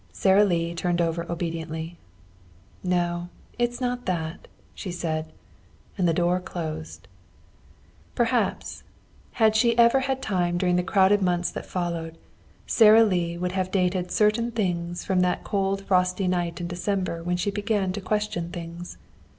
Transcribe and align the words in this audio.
Sara 0.11 0.43
Lee 0.43 0.73
turned 0.73 0.99
over 0.99 1.31
obediently. 1.31 1.95
"No. 2.83 3.29
It's 3.59 3.79
not 3.79 4.07
that," 4.07 4.47
she 4.73 4.91
said. 4.91 5.31
And 5.95 6.07
the 6.07 6.11
door 6.13 6.39
closed. 6.39 7.07
Perhaps, 8.15 8.81
had 9.33 9.55
she 9.55 9.77
ever 9.77 9.99
had 9.99 10.19
time 10.19 10.57
during 10.57 10.75
the 10.75 10.81
crowded 10.81 11.21
months 11.21 11.51
that 11.51 11.67
followed, 11.67 12.17
Sara 12.65 13.03
Lee 13.03 13.37
would 13.37 13.51
have 13.51 13.69
dated 13.69 14.09
certain 14.09 14.49
things 14.49 15.03
from 15.05 15.19
that 15.19 15.43
cold 15.43 15.83
frosty 15.85 16.27
night 16.27 16.59
in 16.59 16.65
December 16.65 17.21
when 17.21 17.37
she 17.37 17.51
began 17.51 17.91
to 17.93 18.01
question 18.01 18.49
things. 18.49 18.97